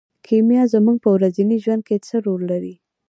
[0.27, 2.75] کیمیا زموږ په ورځني ژوند کې څه رول لري.